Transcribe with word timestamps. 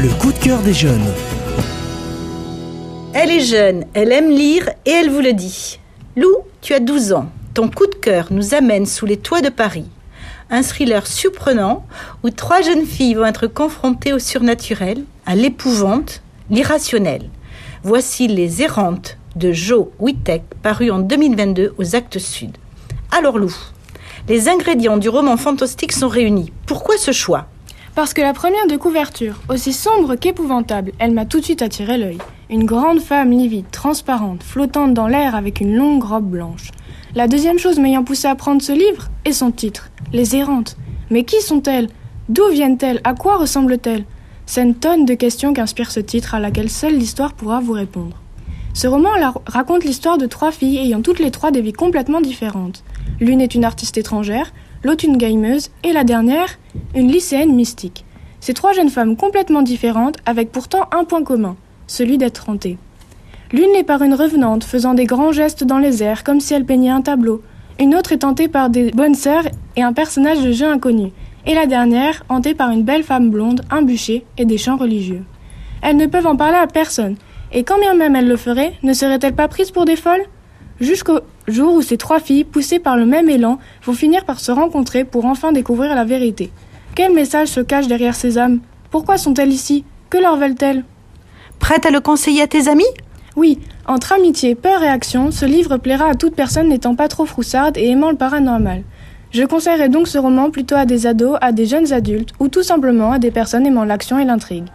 Le 0.00 0.10
coup 0.10 0.32
de 0.32 0.38
cœur 0.38 0.60
des 0.60 0.74
jeunes. 0.74 1.12
Elle 3.14 3.32
est 3.32 3.44
jeune, 3.44 3.84
elle 3.94 4.12
aime 4.12 4.30
lire 4.30 4.70
et 4.86 4.90
elle 4.90 5.10
vous 5.10 5.20
le 5.20 5.32
dit. 5.32 5.80
Lou, 6.14 6.32
tu 6.60 6.72
as 6.72 6.78
12 6.78 7.14
ans. 7.14 7.28
Ton 7.52 7.68
coup 7.68 7.88
de 7.88 7.96
cœur 7.96 8.28
nous 8.30 8.54
amène 8.54 8.86
sous 8.86 9.06
les 9.06 9.16
toits 9.16 9.40
de 9.40 9.48
Paris. 9.48 9.86
Un 10.50 10.62
thriller 10.62 11.04
surprenant 11.04 11.84
où 12.22 12.30
trois 12.30 12.62
jeunes 12.62 12.86
filles 12.86 13.14
vont 13.14 13.24
être 13.24 13.48
confrontées 13.48 14.12
au 14.12 14.20
surnaturel, 14.20 15.02
à 15.26 15.34
l'épouvante, 15.34 16.22
l'irrationnel. 16.48 17.28
Voici 17.82 18.28
Les 18.28 18.62
Errantes 18.62 19.18
de 19.34 19.50
Joe 19.50 19.88
Wittek, 19.98 20.44
paru 20.62 20.92
en 20.92 21.00
2022 21.00 21.74
aux 21.76 21.96
Actes 21.96 22.20
Sud. 22.20 22.56
Alors 23.10 23.36
Lou, 23.36 23.52
les 24.28 24.48
ingrédients 24.48 24.96
du 24.96 25.08
roman 25.08 25.36
fantastique 25.36 25.90
sont 25.90 26.06
réunis. 26.06 26.52
Pourquoi 26.66 26.98
ce 26.98 27.10
choix? 27.10 27.48
Parce 27.98 28.14
que 28.14 28.22
la 28.22 28.32
première 28.32 28.68
de 28.68 28.76
couverture, 28.76 29.40
aussi 29.48 29.72
sombre 29.72 30.14
qu'épouvantable, 30.14 30.92
elle 31.00 31.10
m'a 31.10 31.26
tout 31.26 31.40
de 31.40 31.44
suite 31.44 31.62
attiré 31.62 31.98
l'œil. 31.98 32.18
Une 32.48 32.64
grande 32.64 33.00
femme 33.00 33.32
livide, 33.32 33.68
transparente, 33.72 34.44
flottante 34.44 34.94
dans 34.94 35.08
l'air 35.08 35.34
avec 35.34 35.60
une 35.60 35.74
longue 35.74 36.04
robe 36.04 36.30
blanche. 36.30 36.70
La 37.16 37.26
deuxième 37.26 37.58
chose 37.58 37.80
m'ayant 37.80 38.04
poussé 38.04 38.28
à 38.28 38.36
prendre 38.36 38.62
ce 38.62 38.70
livre 38.70 39.08
est 39.24 39.32
son 39.32 39.50
titre, 39.50 39.90
Les 40.12 40.36
errantes. 40.36 40.76
Mais 41.10 41.24
qui 41.24 41.40
sont-elles? 41.40 41.88
D'où 42.28 42.48
viennent-elles? 42.52 43.00
À 43.02 43.14
quoi 43.14 43.36
ressemblent-elles? 43.36 44.04
C'est 44.46 44.62
une 44.62 44.76
tonne 44.76 45.04
de 45.04 45.14
questions 45.14 45.52
qu'inspire 45.52 45.90
ce 45.90 45.98
titre 45.98 46.36
à 46.36 46.38
laquelle 46.38 46.70
seule 46.70 46.96
l'histoire 46.96 47.32
pourra 47.32 47.58
vous 47.58 47.72
répondre. 47.72 48.22
Ce 48.74 48.86
roman 48.86 49.10
raconte 49.44 49.82
l'histoire 49.82 50.18
de 50.18 50.26
trois 50.26 50.52
filles 50.52 50.78
ayant 50.78 51.02
toutes 51.02 51.18
les 51.18 51.32
trois 51.32 51.50
des 51.50 51.62
vies 51.62 51.72
complètement 51.72 52.20
différentes. 52.20 52.84
L'une 53.18 53.40
est 53.40 53.56
une 53.56 53.64
artiste 53.64 53.98
étrangère, 53.98 54.52
l'autre 54.84 55.04
une 55.04 55.16
gameuse 55.16 55.70
et 55.84 55.92
la 55.92 56.04
dernière, 56.04 56.58
une 56.94 57.10
lycéenne 57.10 57.54
mystique. 57.54 58.04
Ces 58.40 58.54
trois 58.54 58.72
jeunes 58.72 58.90
femmes 58.90 59.16
complètement 59.16 59.62
différentes 59.62 60.16
avec 60.26 60.52
pourtant 60.52 60.88
un 60.92 61.04
point 61.04 61.22
commun, 61.22 61.56
celui 61.86 62.18
d'être 62.18 62.48
hantées. 62.48 62.78
L'une 63.52 63.74
est 63.74 63.84
par 63.84 64.02
une 64.02 64.14
revenante 64.14 64.64
faisant 64.64 64.94
des 64.94 65.06
grands 65.06 65.32
gestes 65.32 65.64
dans 65.64 65.78
les 65.78 66.02
airs 66.02 66.22
comme 66.22 66.40
si 66.40 66.54
elle 66.54 66.66
peignait 66.66 66.90
un 66.90 67.02
tableau. 67.02 67.42
Une 67.80 67.94
autre 67.94 68.12
est 68.12 68.24
hantée 68.24 68.48
par 68.48 68.70
des 68.70 68.90
bonnes 68.90 69.14
sœurs 69.14 69.48
et 69.76 69.82
un 69.82 69.92
personnage 69.92 70.42
de 70.42 70.52
jeu 70.52 70.66
inconnu. 70.66 71.12
Et 71.46 71.54
la 71.54 71.66
dernière, 71.66 72.24
hantée 72.28 72.54
par 72.54 72.70
une 72.70 72.82
belle 72.82 73.04
femme 73.04 73.30
blonde, 73.30 73.62
un 73.70 73.82
bûcher 73.82 74.24
et 74.36 74.44
des 74.44 74.58
chants 74.58 74.76
religieux. 74.76 75.24
Elles 75.80 75.96
ne 75.96 76.06
peuvent 76.06 76.26
en 76.26 76.36
parler 76.36 76.58
à 76.58 76.66
personne, 76.66 77.16
et 77.52 77.64
quand 77.64 77.78
bien 77.78 77.94
même 77.94 78.16
elles 78.16 78.28
le 78.28 78.36
feraient, 78.36 78.74
ne 78.82 78.92
seraient-elles 78.92 79.34
pas 79.34 79.48
prises 79.48 79.70
pour 79.70 79.84
des 79.84 79.96
folles? 79.96 80.24
Jusqu'au 80.80 81.20
jour 81.48 81.74
où 81.74 81.82
ces 81.82 81.96
trois 81.96 82.20
filles, 82.20 82.44
poussées 82.44 82.78
par 82.78 82.96
le 82.96 83.04
même 83.04 83.28
élan, 83.28 83.58
vont 83.84 83.92
finir 83.92 84.24
par 84.24 84.38
se 84.38 84.52
rencontrer 84.52 85.04
pour 85.04 85.24
enfin 85.24 85.52
découvrir 85.52 85.94
la 85.94 86.04
vérité. 86.04 86.50
Quel 86.94 87.12
message 87.12 87.48
se 87.48 87.60
cache 87.60 87.88
derrière 87.88 88.14
ces 88.14 88.38
âmes? 88.38 88.60
Pourquoi 88.90 89.18
sont-elles 89.18 89.52
ici? 89.52 89.84
Que 90.10 90.18
leur 90.18 90.36
veulent-elles? 90.36 90.84
Prête 91.58 91.84
à 91.84 91.90
le 91.90 92.00
conseiller 92.00 92.42
à 92.42 92.46
tes 92.46 92.68
amis? 92.68 92.84
Oui, 93.36 93.58
entre 93.86 94.12
amitié, 94.12 94.54
peur 94.54 94.82
et 94.82 94.88
action, 94.88 95.30
ce 95.30 95.44
livre 95.44 95.76
plaira 95.76 96.06
à 96.06 96.14
toute 96.14 96.34
personne 96.34 96.68
n'étant 96.68 96.94
pas 96.94 97.08
trop 97.08 97.26
froussarde 97.26 97.76
et 97.76 97.88
aimant 97.88 98.10
le 98.10 98.16
paranormal. 98.16 98.82
Je 99.30 99.44
conseillerais 99.44 99.88
donc 99.88 100.08
ce 100.08 100.18
roman 100.18 100.50
plutôt 100.50 100.74
à 100.74 100.86
des 100.86 101.06
ados, 101.06 101.36
à 101.40 101.52
des 101.52 101.66
jeunes 101.66 101.92
adultes 101.92 102.30
ou 102.40 102.48
tout 102.48 102.62
simplement 102.62 103.12
à 103.12 103.18
des 103.18 103.30
personnes 103.30 103.66
aimant 103.66 103.84
l'action 103.84 104.18
et 104.18 104.24
l'intrigue. 104.24 104.66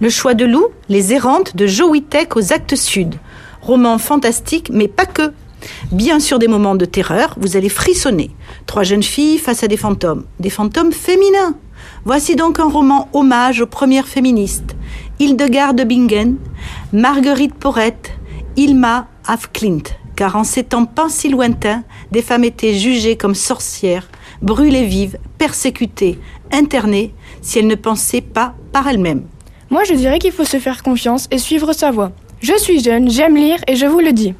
Le 0.00 0.08
choix 0.08 0.34
de 0.34 0.46
Lou, 0.46 0.68
Les 0.88 1.12
errantes 1.12 1.54
de 1.54 1.66
Joe 1.66 1.90
Wittek 1.90 2.34
aux 2.36 2.52
Actes 2.52 2.76
Sud. 2.76 3.16
Roman 3.60 3.98
fantastique, 3.98 4.70
mais 4.72 4.88
pas 4.88 5.04
que. 5.04 5.32
Bien 5.92 6.20
sûr 6.20 6.38
des 6.38 6.48
moments 6.48 6.74
de 6.74 6.84
terreur, 6.84 7.36
vous 7.38 7.56
allez 7.56 7.68
frissonner. 7.68 8.30
Trois 8.66 8.82
jeunes 8.82 9.02
filles 9.02 9.38
face 9.38 9.62
à 9.62 9.68
des 9.68 9.76
fantômes, 9.76 10.24
des 10.38 10.50
fantômes 10.50 10.92
féminins. 10.92 11.56
Voici 12.04 12.36
donc 12.36 12.60
un 12.60 12.68
roman 12.68 13.08
hommage 13.12 13.60
aux 13.60 13.66
premières 13.66 14.08
féministes. 14.08 14.76
Hildegarde 15.18 15.82
Bingen, 15.82 16.36
Marguerite 16.92 17.54
Porrette, 17.54 18.12
Ilma 18.56 19.08
Afklint. 19.26 19.82
Car 20.16 20.36
en 20.36 20.44
ces 20.44 20.64
temps 20.64 20.84
pas 20.84 21.08
si 21.08 21.28
lointains, 21.28 21.82
des 22.10 22.22
femmes 22.22 22.44
étaient 22.44 22.74
jugées 22.74 23.16
comme 23.16 23.34
sorcières, 23.34 24.08
brûlées 24.42 24.84
vives, 24.84 25.18
persécutées, 25.38 26.18
internées, 26.52 27.14
si 27.40 27.58
elles 27.58 27.66
ne 27.66 27.74
pensaient 27.74 28.20
pas 28.20 28.54
par 28.72 28.86
elles-mêmes. 28.88 29.24
Moi, 29.70 29.84
je 29.84 29.94
dirais 29.94 30.18
qu'il 30.18 30.32
faut 30.32 30.44
se 30.44 30.58
faire 30.58 30.82
confiance 30.82 31.26
et 31.30 31.38
suivre 31.38 31.72
sa 31.72 31.90
voie. 31.90 32.12
Je 32.40 32.56
suis 32.58 32.82
jeune, 32.82 33.10
j'aime 33.10 33.36
lire 33.36 33.58
et 33.68 33.76
je 33.76 33.86
vous 33.86 34.00
le 34.00 34.12
dis. 34.12 34.34